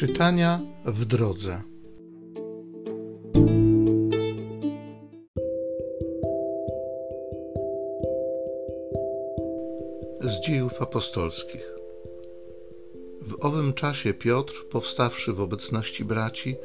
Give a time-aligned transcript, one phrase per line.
[0.00, 1.62] Czytania w drodze.
[10.20, 11.74] Z dziejów apostolskich.
[13.22, 16.56] W owym czasie Piotr, powstawszy w obecności braci,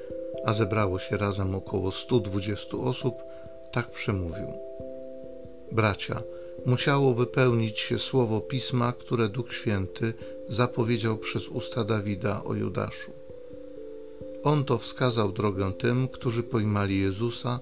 [0.46, 3.16] a zebrało się razem około 120 osób,
[3.72, 4.48] tak przemówił:
[5.72, 6.22] Bracia,
[6.66, 10.14] musiało wypełnić się słowo pisma, które Duch Święty
[10.50, 13.25] zapowiedział przez usta Dawida o Judaszu.
[14.46, 17.60] On to wskazał drogę tym, którzy pojmali Jezusa,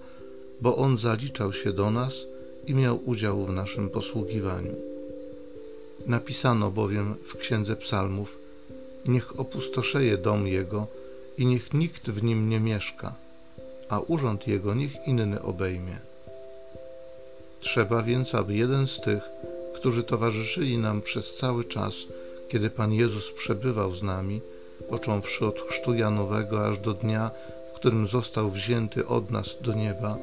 [0.61, 2.13] bo on zaliczał się do nas
[2.67, 4.75] i miał udział w naszym posługiwaniu.
[6.07, 8.39] Napisano bowiem w Księdze Psalmów:
[9.05, 10.88] Niech opustoszeje dom jego
[11.38, 13.15] i niech nikt w nim nie mieszka,
[13.89, 15.97] a urząd jego niech inny obejmie.
[17.59, 19.23] Trzeba więc, aby jeden z tych,
[19.75, 21.93] którzy towarzyszyli nam przez cały czas,
[22.49, 24.41] kiedy Pan Jezus przebywał z nami,
[24.89, 27.31] począwszy od chrztu Janowego aż do dnia,
[27.73, 30.17] w którym został wzięty od nas do nieba,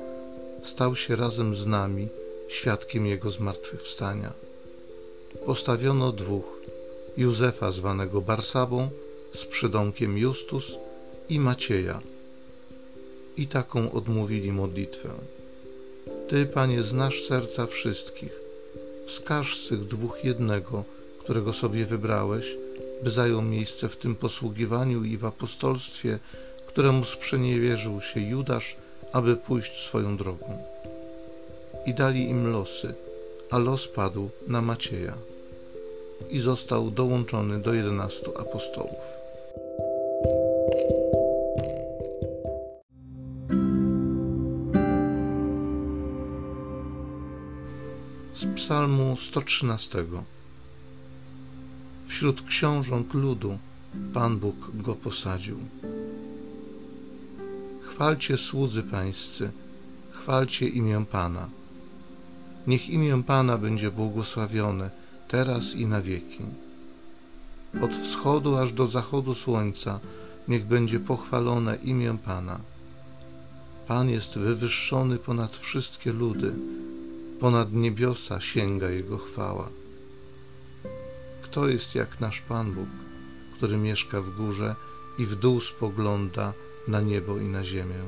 [0.64, 2.08] stał się razem z nami
[2.48, 4.32] świadkiem Jego zmartwychwstania.
[5.46, 6.60] Postawiono dwóch,
[7.16, 8.88] Józefa zwanego Barsabą
[9.34, 10.76] z przydomkiem Justus
[11.28, 12.00] i Macieja.
[13.36, 15.08] I taką odmówili modlitwę.
[16.28, 18.40] Ty, Panie, znasz serca wszystkich.
[19.06, 20.84] Wskaż z tych dwóch jednego,
[21.18, 22.56] którego sobie wybrałeś,
[23.02, 26.18] by zajął miejsce w tym posługiwaniu i w apostolstwie,
[26.66, 28.76] któremu sprzeniewierzył się Judasz,
[29.12, 30.58] aby pójść swoją drogą.
[31.86, 32.94] I dali im losy,
[33.50, 35.14] a los padł na Macieja
[36.30, 39.20] i został dołączony do jedenastu apostołów.
[48.40, 50.04] z Psalmu 113.
[52.20, 53.58] Wśród książąt ludu
[54.14, 55.58] Pan Bóg go posadził.
[57.82, 59.50] Chwalcie słudzy pańscy,
[60.10, 61.48] chwalcie imię Pana.
[62.66, 64.90] Niech imię Pana będzie błogosławione
[65.28, 66.44] teraz i na wieki.
[67.82, 70.00] Od wschodu aż do zachodu słońca
[70.48, 72.60] niech będzie pochwalone imię Pana.
[73.88, 76.52] Pan jest wywyższony ponad wszystkie ludy
[77.40, 79.79] Ponad niebiosa sięga Jego chwała.
[81.50, 82.88] Kto jest jak nasz Pan Bóg,
[83.56, 84.76] który mieszka w górze
[85.18, 86.52] i w dół spogląda
[86.88, 88.02] na niebo i na ziemię?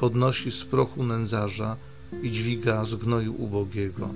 [0.00, 1.76] Podnosi z prochu nędzarza
[2.22, 4.08] i dźwiga z gnoju ubogiego,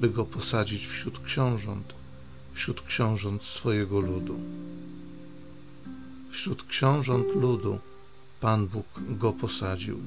[0.00, 1.94] by go posadzić wśród książąt,
[2.52, 4.38] wśród książąt swojego ludu.
[6.30, 7.78] Wśród książąt ludu
[8.40, 9.98] Pan Bóg go posadził.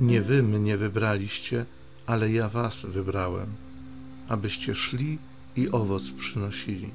[0.00, 1.66] Nie wy mnie wybraliście,
[2.06, 3.46] ale ja was wybrałem,
[4.28, 5.18] abyście szli
[5.56, 6.90] i owoc przynosili.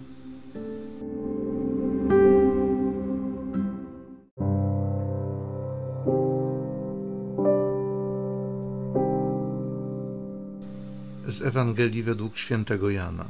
[11.27, 13.25] Z Ewangelii według świętego Jana.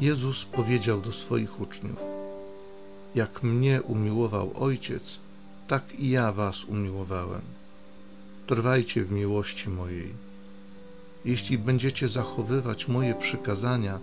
[0.00, 2.00] Jezus powiedział do swoich uczniów:
[3.14, 5.18] Jak mnie umiłował Ojciec,
[5.68, 7.42] tak i ja was umiłowałem
[8.46, 10.12] trwajcie w miłości mojej.
[11.24, 13.98] Jeśli będziecie zachowywać moje przykazania,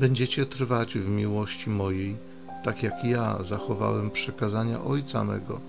[0.00, 2.16] będziecie trwać w miłości mojej,
[2.64, 5.60] tak jak ja zachowałem przykazania Ojca mego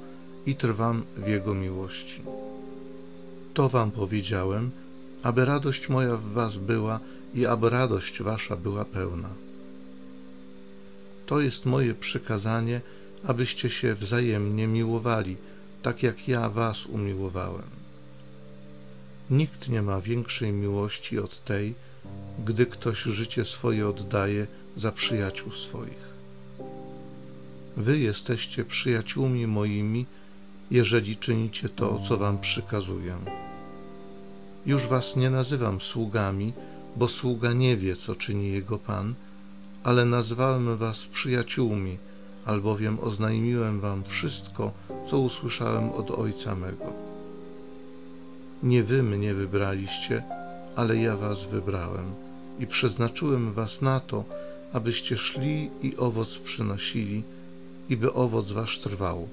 [0.45, 2.21] i trwam w Jego miłości.
[3.53, 4.71] To wam powiedziałem,
[5.23, 6.99] aby radość moja w was była
[7.35, 9.29] i aby radość wasza była pełna.
[11.25, 12.81] To jest moje przykazanie,
[13.23, 15.37] abyście się wzajemnie miłowali,
[15.83, 17.80] tak jak ja was umiłowałem.
[19.31, 21.73] Nikt nie ma większej miłości od tej,
[22.45, 24.47] gdy ktoś życie swoje oddaje
[24.77, 26.11] za przyjaciół swoich.
[27.77, 30.05] Wy jesteście przyjaciółmi moimi,
[30.71, 33.15] jeżeli czynicie to, co wam przykazuję.
[34.65, 36.53] Już was nie nazywam sługami,
[36.95, 39.13] bo sługa nie wie, co czyni jego pan,
[39.83, 41.97] ale nazwałem was przyjaciółmi,
[42.45, 44.71] albowiem oznajmiłem wam wszystko,
[45.09, 47.10] co usłyszałem od Ojca mego.
[48.63, 50.23] Nie wy mnie wybraliście,
[50.75, 52.13] ale ja was wybrałem
[52.59, 54.23] i przeznaczyłem was na to,
[54.73, 57.23] abyście szli i owoc przynosili,
[57.89, 59.27] i by owoc wasz trwał,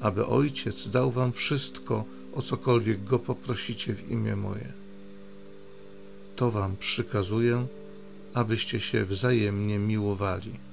[0.00, 2.04] aby Ojciec dał wam wszystko,
[2.34, 4.72] o cokolwiek go poprosicie w imię moje.
[6.36, 7.66] To wam przykazuję,
[8.34, 10.65] abyście się wzajemnie miłowali.